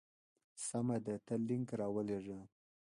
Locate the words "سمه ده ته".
0.67-1.33